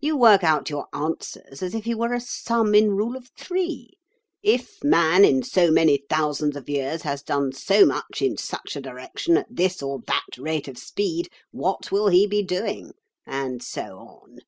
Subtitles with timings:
[0.00, 3.90] You work out your answers as if he were a sum in rule of three:
[4.42, 8.80] 'If man in so many thousands of years has done so much in such a
[8.80, 12.92] direction at this or that rate of speed, what will he be doing—?'
[13.26, 14.38] and so on.